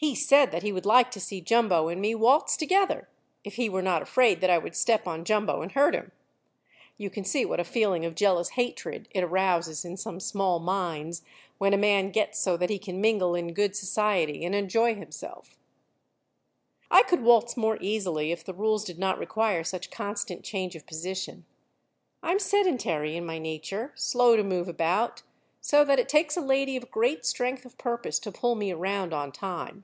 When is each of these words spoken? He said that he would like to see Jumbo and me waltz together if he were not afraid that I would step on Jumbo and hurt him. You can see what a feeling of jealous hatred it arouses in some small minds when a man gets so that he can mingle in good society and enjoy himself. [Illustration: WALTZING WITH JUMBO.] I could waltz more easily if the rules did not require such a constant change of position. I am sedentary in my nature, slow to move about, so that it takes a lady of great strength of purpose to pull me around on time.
He 0.00 0.14
said 0.14 0.52
that 0.52 0.62
he 0.62 0.70
would 0.70 0.86
like 0.86 1.10
to 1.10 1.18
see 1.20 1.40
Jumbo 1.40 1.88
and 1.88 2.00
me 2.00 2.14
waltz 2.14 2.56
together 2.56 3.08
if 3.42 3.56
he 3.56 3.68
were 3.68 3.82
not 3.82 4.00
afraid 4.00 4.40
that 4.40 4.48
I 4.48 4.56
would 4.56 4.76
step 4.76 5.08
on 5.08 5.24
Jumbo 5.24 5.60
and 5.60 5.72
hurt 5.72 5.92
him. 5.92 6.12
You 6.96 7.10
can 7.10 7.24
see 7.24 7.44
what 7.44 7.58
a 7.58 7.64
feeling 7.64 8.04
of 8.04 8.14
jealous 8.14 8.50
hatred 8.50 9.08
it 9.10 9.24
arouses 9.24 9.84
in 9.84 9.96
some 9.96 10.20
small 10.20 10.60
minds 10.60 11.22
when 11.58 11.74
a 11.74 11.76
man 11.76 12.12
gets 12.12 12.38
so 12.38 12.56
that 12.58 12.70
he 12.70 12.78
can 12.78 13.00
mingle 13.00 13.34
in 13.34 13.52
good 13.52 13.74
society 13.74 14.44
and 14.44 14.54
enjoy 14.54 14.94
himself. 14.94 15.58
[Illustration: 16.92 16.94
WALTZING 16.94 16.94
WITH 16.94 16.96
JUMBO.] 16.96 16.96
I 16.96 17.02
could 17.10 17.26
waltz 17.26 17.56
more 17.56 17.78
easily 17.80 18.30
if 18.30 18.44
the 18.44 18.54
rules 18.54 18.84
did 18.84 19.00
not 19.00 19.18
require 19.18 19.64
such 19.64 19.86
a 19.88 19.90
constant 19.90 20.44
change 20.44 20.76
of 20.76 20.86
position. 20.86 21.44
I 22.22 22.30
am 22.30 22.38
sedentary 22.38 23.16
in 23.16 23.26
my 23.26 23.40
nature, 23.40 23.90
slow 23.96 24.36
to 24.36 24.44
move 24.44 24.68
about, 24.68 25.24
so 25.60 25.84
that 25.84 25.98
it 25.98 26.08
takes 26.08 26.36
a 26.36 26.40
lady 26.40 26.76
of 26.76 26.88
great 26.88 27.26
strength 27.26 27.64
of 27.64 27.76
purpose 27.78 28.20
to 28.20 28.30
pull 28.30 28.54
me 28.54 28.70
around 28.72 29.12
on 29.12 29.32
time. 29.32 29.82